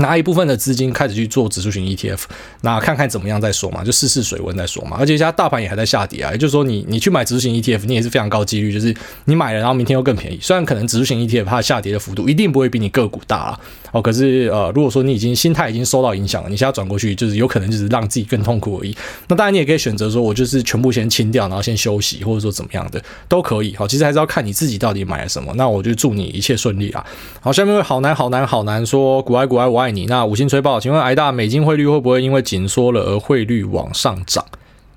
[0.00, 2.20] 拿一部分的资金开始去做指数型 ETF，
[2.60, 4.96] 那看看怎么样再说嘛，就试试水温再说嘛。
[5.00, 10.38] 而且现在大盘也还在下跌啊，也就是说你你去买指数型 ETF，你也是非常高几率，就是你买了然后明天又更便宜。
[10.40, 13.60] 虽然可能指数型 ETF 它下跌的幅度一定不会比你个股大啊，
[13.92, 18.96] 哦，可是呃，如果说你已经心态已经受到影响了，你现在转过去就是有可能就是让自己更痛苦而已。
[19.28, 23.74] 那当然你也可以选择说我就是全部先清掉，然后先休息，或者说怎么样的都可以。
[23.76, 25.52] 好，其实还是要看你自己到底买了什么。
[25.56, 27.04] 那我就祝你一切顺利啊。
[27.40, 30.06] 好，下面好难好难好难说，古爱古爱我爱你。
[30.06, 34.44] 那五星吹爆，请问癌大美金汇率会不会因为紧缩了而汇率往上涨？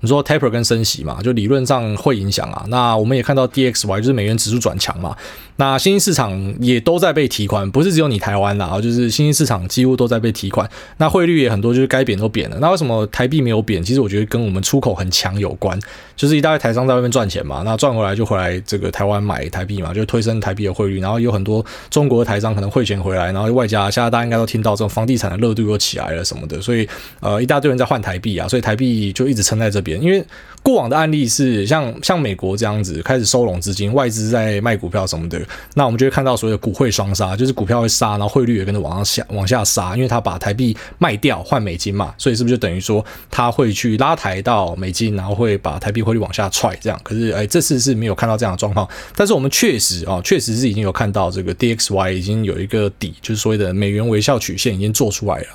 [0.02, 2.64] 你说 taper 跟升息嘛，就理论上会影响啊。
[2.68, 5.16] 那我们也看到 DXY 就是美元指数转强嘛。
[5.56, 10.68] 那新兴市场也都在被提款，不是只有你台湾啦，就是新兴市场几乎都在被提款。
[10.96, 12.58] 那汇率也很多，就是该贬都贬了。
[12.60, 13.82] 那为什么台币没有贬？
[13.82, 15.78] 其实我觉得跟我们出口很强有关，
[16.16, 20.98] 就是一大堆台商在外面赚钱嘛，那赚回来就回来这个台湾买台币嘛，就推升台币的汇率。
[21.00, 26.88] 然后有很多中国的台商可能汇钱回来，然后外加现在大家应该都听到这种房地产的热度又起来了什么的，所以
[27.20, 30.24] 呃一大堆人在换台币啊，所以台币就一直撑在这边，因为。
[30.64, 35.36] 过往的案例是像像美国这样子开始收拢资金，外资在卖股票什么的，
[35.74, 46.96] 那我们就会看到所谓的股汇双杀，就是股票会杀，然后汇率也跟着往上下往下杀，因为他把台币卖掉换美金嘛，所以是不是就等于说他会去拉抬到美金，然后会把台币汇率往下踹这样？
[47.02, 55.46] 可是哎，这次是没有看到这样的状况，但是我们确实啊，确实是已经有看到这个 DXY 已经有一个底，就是所谓的美元微笑曲线已经做出来了。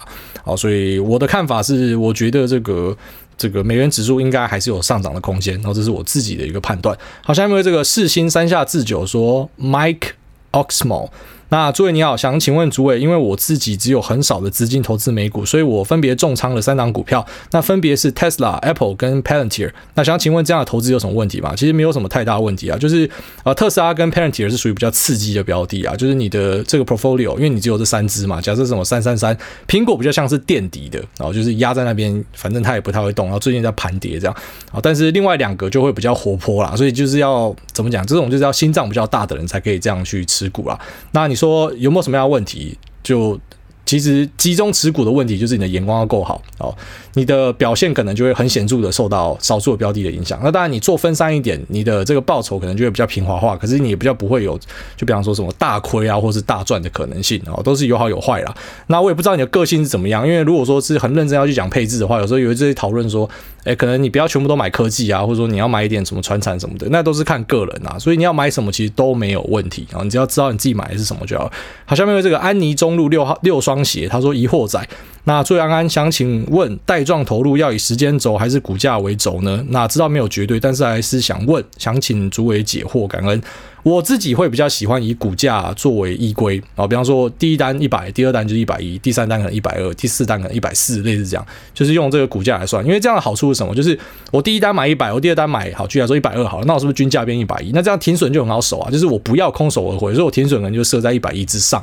[0.43, 2.97] 好，所以我的看法是，我觉得这个。
[3.37, 6.97] 这个美元指数应该还是有上涨的空间，然后这是我自己的一个判断。
[7.23, 10.09] 好，下面这个世新三下智久说，Mike
[10.51, 11.09] Oxmo，
[11.49, 19.71] 那诸位你好，想请问诸位，因为我自己只有很少的资金投资美股，所以我分别重仓了三档股票，那分别是 Tesla、Apple 跟 Palantir。
[19.95, 21.53] 那想请问这样的投资有什么问题吗？
[21.55, 23.09] 其实没有什么太大问题啊，就是
[23.43, 34.35] 呃特斯拉跟 Palantir 是属于比较刺激的标的啊，就是你的这个 portfolio，因为你只有这三只嘛，假设什么三三三，苹果比较像是垫底的，然后就是压在那边，反正它也不太会动，然后最近在盘跌这样
[34.71, 40.77] 啊，但是另外两个就会比较活泼啦，所以就是要怎么讲，这种就是要心脏比较大的人才可以这样去持股啦。
[41.11, 42.77] 那你说有没有什么样的问题？
[43.03, 43.39] 就
[43.87, 46.75] 其实集中持股的问题就是你的眼光要够好哦，
[47.13, 50.39] 你的表现可能就会很显著的受到少数的标的的影响。
[50.43, 54.59] 那当然你做分散一点，你的这个报酬可能就会比较平滑化，可是你也比较不会有，
[54.97, 58.53] 就比方说什么大亏啊，或是大赚的可能性哦，都是有好有坏啦。
[58.87, 63.29] 那我也不知道你的个性是怎么样，因为如果说是很认真要去讲配置的话，有时候有一些讨论说，
[63.63, 67.97] 诶，可能你不要全部都买科技啊，或者说你要买一点什么传产什么的，那都是看个人啊。
[67.97, 71.49] 所以你要买什么其实都没有问题啊，你只要知道你自己买的是什么就好。
[71.85, 74.67] 好，下面有这个安妮中路六号六双鞋，他说疑惑。
[74.67, 74.85] 仔，
[75.23, 79.63] 那最安安想请问，带状投入要以时间轴还是股价为轴呢？
[79.69, 83.41] 那知道没有绝对，但是还是想问，想请诸位解惑，感恩。
[83.83, 92.85] 我自己会比较喜欢以股价作为依归啊，比方说第一单一百，第二单就是一百一，第三单可能一百二，第四单可能一百四，类似这样，就是用这个股价来算。
[92.85, 93.73] 因为这样的好处是什么？
[93.73, 93.97] 就是
[94.31, 97.71] 我第一单买一百，我第二单买好，举例来说一百二好了，那我是不是均价变一百一？
[97.73, 101.81] 那这样停损就很好守啊，就是我不要空手而回，所以我停损可能就设在一百一之上，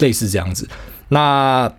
[0.00, 0.68] 类似这样子。
[1.08, 1.72] 那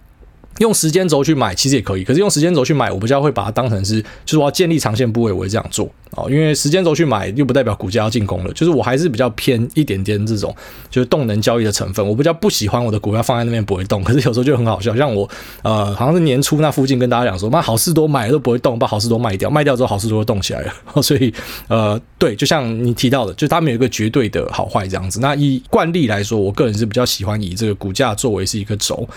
[0.60, 6.30] 用时间轴去买其实也可以，可是用时间轴去买，我比较会把它当成是，就是我要建立长线部位，我会这样做哦。
[6.30, 10.56] 因为时间轴去买又不代表股价要进攻了，就是我还是比较偏一点点这种
[10.90, 12.06] 就是动能交易的成分。
[12.06, 15.30] 我比较不喜欢我的股票放在那边不会动，可是有时候就很好笑，像我
[15.62, 20.74] 呃好像是年初那附近跟大家讲说，妈好事多买都不会动，把好事多卖掉，卖掉之后好事多会动起来了。
[21.02, 21.34] 所以
[21.68, 25.20] 呃对，就像你提到的，就他们有一个绝对的好坏这样子。
[25.20, 29.08] 那以惯例来说，我个人是比较喜欢以这个股价作为是一个轴。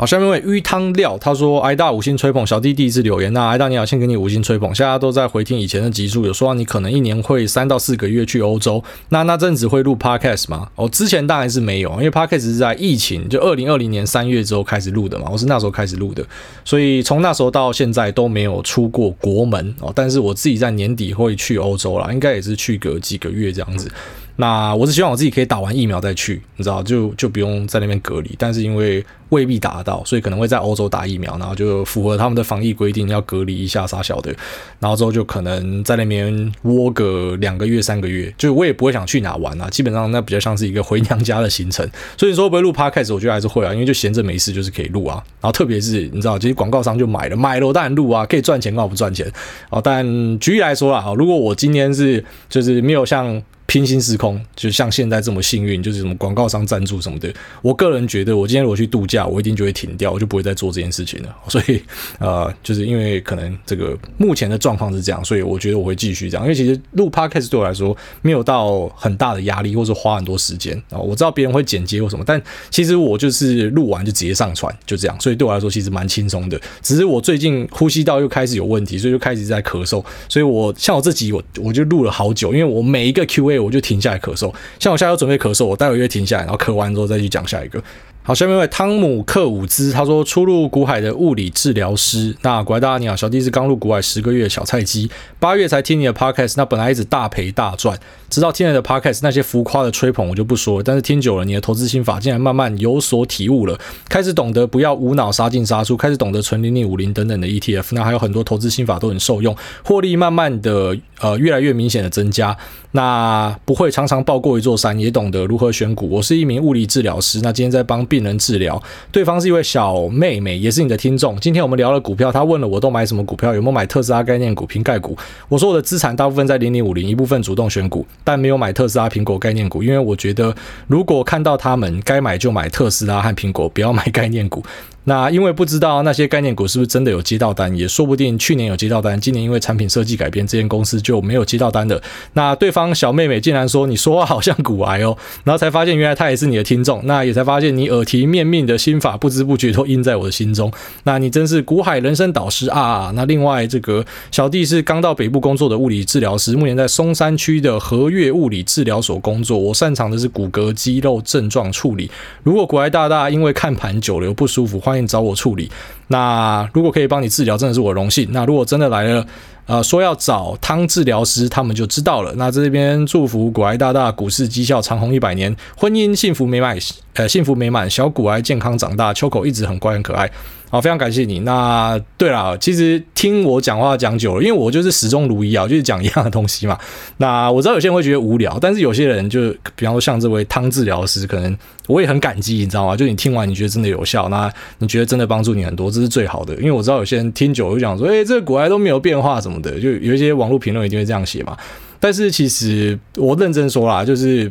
[0.00, 1.60] 好，下面一位鱼汤料他说。
[1.60, 3.30] 挨大五星吹捧，小弟第一次留言。
[3.34, 4.74] 那挨大你好，先给你五星吹捧。
[4.74, 8.82] 现在都在回听以前的集数，有说你可能一年会三到四个月去欧洲。
[9.10, 10.66] 那那阵子会录 podcast 吗？
[10.76, 16.24] 哦，之前当然是没有，因为 podcast 是在疫情就二零二零年三月之后开始录的嘛，我是那时候开始录的，
[16.64, 19.92] 所以从那时候到现在都没有出过国门哦。
[19.94, 23.90] 但是我自己在年底会去欧洲啦，应该也是去个几个月这样子。
[24.40, 28.34] 那我是希望我自己可以打完疫苗再去，你知道，就就不用在那边隔离。
[28.38, 34.34] 但是因为未必打得到，所以可能会在欧洲打疫苗，然后就符合他们的防疫规定，要隔离一下啥小的。
[34.78, 39.68] 然后之后就可能在那边窝个两个月、三个月，就我也不会想去哪玩啊。
[39.68, 41.86] 基本上那比较像是一个回娘家的行程。
[42.16, 45.22] 所以说会不会录 Podcast，我觉得还是会啊，因为就闲着没事就是可以录啊。
[45.42, 49.30] 然后特别是你知道，其实广告商就买了，买了当然录啊，可以赚钱，干嘛不赚钱？
[49.68, 50.02] 哦，但
[50.38, 53.42] 举例来说啦，如果我今天是就是没有像。
[53.70, 57.32] 平行时空，就像现在这么幸运，就是什么广告商赞助什么的。
[57.62, 61.32] 我个人觉得，我今天如果去度假，我一定就会停掉，我就不会再做这件事情了。
[61.46, 61.80] 所以，
[62.18, 66.42] 呃，就是因为可能这个目前的状况是这样，所以我觉得我会继续这样。
[66.42, 70.98] 因为其实录 Podcast 对我来说没有到很大的压力，或者花很多时间啊。
[70.98, 75.16] 我知道别人会剪接或什么，但其实我就是录完就直接上传，就这样。
[75.20, 76.60] 所以对我来说其实蛮轻松的。
[76.82, 80.04] 只是我最近呼吸道又开始有问题，所以就开始在咳嗽。
[80.28, 83.59] 所以我像我这集我我就录了好久，因为我每一个 QA。
[83.60, 87.82] 我就停下来咳嗽，像我现在要准备咳嗽，我待会就会停下来，然后咳完之后再去讲下一个。
[88.22, 92.36] 好，下面一位汤姆克伍兹，他说初入股海的物理治疗师。
[92.42, 100.76] 那各位大家你好，小弟是刚入股海十个月的小菜鸡，八月才听你的 podcast，那本来一直大赔大赚，直到听你的 podcast，那些浮夸的吹捧我就不说。
[100.76, 103.76] 了，但是听久了，你的投资心法竟然慢慢有所体悟了，
[104.10, 112.54] 开始懂得不要无脑杀进杀出，开始懂得存零零五零等等的 ETF，那还有很多投资心法都很受用，获利慢慢的呃越来越明显的增加，
[112.92, 116.06] 那不会常常抱过一座山，也懂得如何选股。
[116.10, 118.20] 我是一名物理治疗师，那今天在帮病。
[118.20, 118.78] 人治疗，
[119.10, 121.34] 对方是一位小妹妹，也是你的听众。
[121.40, 125.16] 今天我们聊了股票，她问了我都买什么股票，有没有买特斯拉概念股、苹概股。
[125.48, 130.54] 我说我的资产大部分在零零五零，一部分主动选股，但没有买特斯拉、苹果概念股，因为我觉得
[130.86, 134.62] 如果看到他们该买就买特斯拉和苹果，不要买概念股。
[135.10, 142.00] 那因为不知道那些概念股是不是真的有接到单，也说不定去年有接到单，今年因为产品设计改变，这间公司就没有接到单的。
[142.34, 150.72] 那对方小妹妹竟然说，你说话好像骨癌哦， 然后才发现原来她也是你的听众，那也才发现你耳提面命的心法不知不觉都印在我的心中。
[151.02, 153.10] 那你真是股海人生导师啊！
[153.16, 162.08] 那另外这个小弟是刚到北部工作的物理治疗师，目前在松山区的和悦物理治疗所工作，我擅长的是骨骼肌肉症状处理。
[162.44, 165.70] 如果骨癌大大因为看盘久留不舒服，欢迎找我处理。
[166.08, 168.28] 那如果可以帮你治疗，真的是我荣幸。
[168.32, 169.24] 那如果真的来了，
[169.66, 172.32] 呃，说要找汤治疗师，他们就知道了。
[172.36, 176.76] 那这边祝福股癌大大股市绩效长虹一百年，婚姻幸福美满，
[177.14, 180.28] 呃，幸福美满，小骨癌健康长大，秋口一直很乖很可爱。
[180.72, 181.40] 好，非常感谢你。
[181.40, 186.78] 那对了，其实听我讲话讲久了，因为我就是始终如一啊，就是讲一样的东西嘛。
[187.18, 192.96] 那我知道有些人会觉得无聊，但是有些人就，比方说像这位汤治疗师，可能我也很感激，你知道吗？
[192.96, 196.54] 就你听完你觉得真的有效，那你觉得真的帮助你很多，这是最好的。
[196.58, 201.56] 因为我知道有些人听久了就讲说，诶、这个股癌都没有变化什么的，就有一些网络评论一定会这样写嘛。
[201.98, 204.50] 但是其实我认真说啦，就是。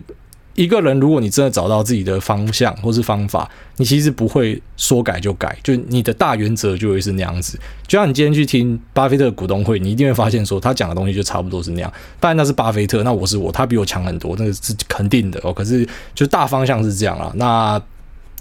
[0.60, 7.58] 一个人，如果你真的找到自己的方向或是方法，你其实不会说改就改，就你的大原则就会是那样子。
[7.88, 11.90] 就像你今天去听巴菲特的股东会，你一定会发现说他讲的东西就差不多是那样。
[12.20, 15.54] 当然那是巴菲特，那我是我，他比我强很多，那是肯定的哦。
[15.54, 17.82] 可是就大方向是这样啊，那。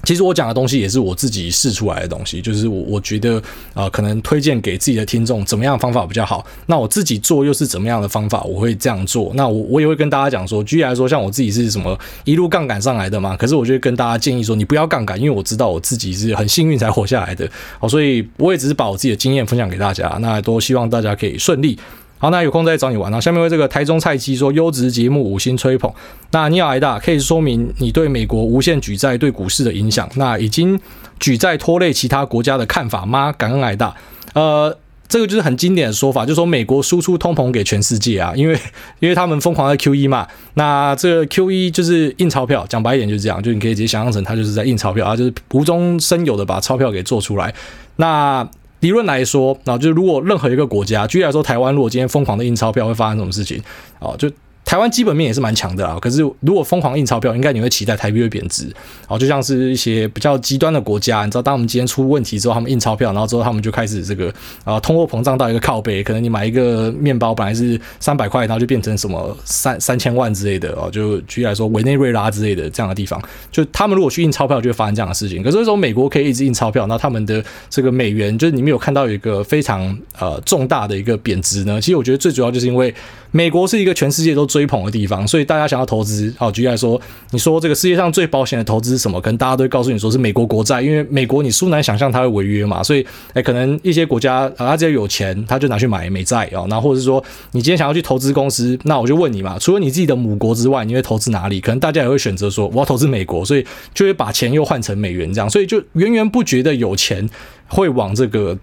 [0.04, 3.42] 其实我讲的东西也是我自己试出来的东西，就是我我觉得
[3.74, 6.46] 啊、可能推荐给自己的听众怎么样方法比较好。
[6.66, 9.32] 那我自己做又是怎么样的方法，我会这样做。
[9.34, 17.48] 那我我也会跟大家讲说，举例来说，像我自己是什么一路杠杆上来的嘛，可是我就会跟大家建议说，你不要杠杆，因为我知道我自己是很幸运才活下来的。
[17.78, 21.78] 好，所以我也只是把我自己的经验分享给大家，那都希望大家可以顺利。
[22.18, 23.20] 好，那有空再找你玩啊。
[23.20, 25.92] 下面为这个台中菜鸡说优质节目五星吹捧。
[26.32, 30.08] 那你好，癌大，可以说明你对美国无限举债对股市的影响？
[30.16, 30.78] 那已经
[31.20, 33.32] 举债拖累其他国家的看法吗？
[33.32, 33.94] 感恩癌大。
[34.34, 34.76] 呃，
[35.08, 38.58] 这个就是很经典的说法，就是说美国输出通膨给全世界啊，因为
[38.98, 40.26] 因为他们疯狂的 QE 嘛。
[40.54, 47.54] 那这个 QE 就是印钞票，讲白一点就是这样，就你可以直接想象成它就是在印钞票啊，就是无中生有的把钞票给做出来。
[47.96, 48.46] 那
[48.80, 53.62] 理论来说，那就是如果任何一个国家，举例来说，台湾如果今天疯狂的印钞票，会发生什么事情？
[53.98, 54.30] 啊，就。
[54.68, 58.70] 台湾基本面也是蛮强的啊，可是如果疯狂印钞票，应该你会期待台币会贬值。
[59.06, 64.30] 哦，就像是一些比较极端的国家，你知道，当我们今天出问题之后，他们印钞票，然后之后他们就开始这个
[64.64, 73.18] 啊，通货膨胀到一个靠背，可能你买一个面包本来是三百块，然后就变成什么三三千万之类的哦，就举例来说委内瑞拉之类的这样的地方，
[73.50, 75.42] 就他们如果去印钞票，就会发生这样的事情。
[75.42, 81.80] 可是为什么美国可以一直印钞票，那他们的这个美元，就是你没有看到有一个非常呃重大的一个贬值呢？
[81.80, 82.94] 其实我觉得最主要就是因为
[83.30, 85.48] 美国是一个全世界都追追捧的地方，所以。
[85.48, 87.00] 大家想要投资，好，举例来说，
[87.30, 89.18] 你说这个世界上最保险的投资是什么？
[89.18, 92.82] 可能大家都会告诉你说是美国国债，因为美国你殊难想象它会违约嘛。
[92.82, 96.66] 所以，哎，可能一些国家啊，他只要有钱，他就拿去买美债哦。
[96.68, 101.62] 然后或者是说，你今天想要去投资公司，那我就问你嘛，除了你自己的母国之外，你会投资哪里？
[101.62, 107.26] 可能大家也会选择说，我要投资美国，所以就会把钱又换成美元这样，所以就源源不绝的有钱
[107.68, 108.58] 会往这个。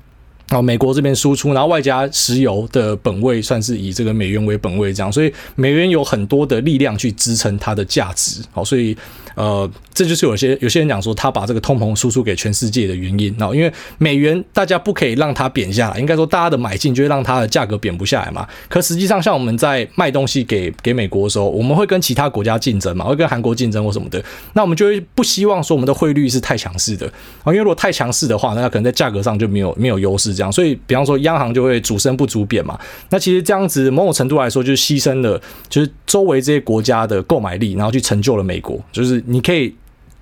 [0.51, 8.41] 哦，美国这边输出，然后外加石油的本位算是以这个美元为本位，这样，所以美元有很多的力量去支撑它的价值。
[8.51, 8.95] 好，所以
[9.35, 13.35] 呃，这就是有些有些人讲说，他把这个通膨输出给全世界的原因。
[13.37, 18.47] 然后，因为美元大家不可以让它贬下来，应该说大家的买进就会让它的价格贬不下来嘛。
[18.69, 24.23] 可实际上，像我们在卖东西给给美国的时候，我们会跟其他国家竞争嘛，会跟韩国竞争或什么的，
[24.53, 27.05] 那我们就会不希望说我们的汇率是太强势的
[27.43, 30.33] 啊，因为如果太强势的话，那可能在价格上就没有没有优势。
[30.33, 32.79] 这样，所以比方说央行就会主升不主贬嘛。
[33.09, 38.79] 那其实这样子某种程度来说，就是牺牲了就是周围这些国家的购买力，然后去成就了美国。
[38.91, 39.75] 就是你可以。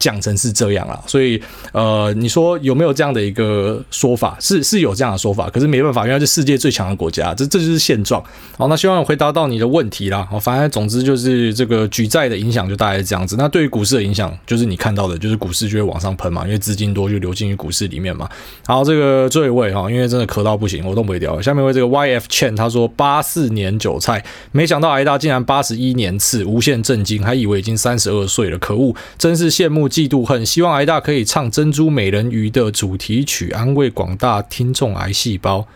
[0.03, 1.41] 讲成是这样啊，所以
[1.71, 4.35] 呃，你说有没有这样的一个说法？
[4.41, 8.21] 是是有这样的说法，可是没办法，因为是世界最强的国家，这这就是现状。
[8.57, 10.27] 好，那希望回答到你的问题啦。
[10.29, 13.37] 好，反正总之就是这个举债的影响就大概是这样子。
[13.37, 18.29] 那对于股市的影响，就是你看到的，就是股市就会往上喷嘛，因为资金多就流进于股市里面嘛。
[18.65, 21.41] 好，这个最后一位哈，因为真的咳到不行，我都不会掉。
[21.41, 29.92] 下面为这个 YF Chen 他说八四年韭菜，没想到挨大竟然八十一年次，无限震惊，还以为已经三十二岁了，可恶，真是羡慕。
[29.93, 35.67] 嫉妒恨，希望癌大可以唱《珍珠美人鱼》的主题曲，安慰广大听众癌细胞。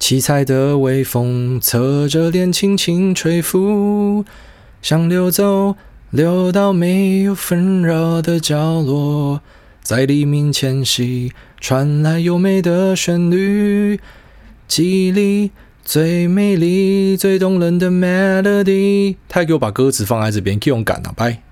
[0.00, 4.24] 七彩的微风侧着脸轻轻吹拂，
[4.82, 5.76] 想溜走，
[6.10, 9.40] 溜到没有纷扰的角落，
[9.80, 14.00] 在黎明前夕传来优美的旋律，
[14.66, 15.52] 记忆里
[15.84, 19.14] 最美丽、最动人的 melody。
[19.28, 21.42] 他还给我把歌词放在这边，给我感了，拜。